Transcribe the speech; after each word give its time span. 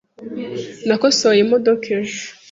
Nakosoye 0.87 1.39
imodoka 1.45 1.83
ejo. 1.99 2.21